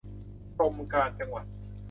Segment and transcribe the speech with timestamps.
[0.57, 1.45] กรมการจังหวัด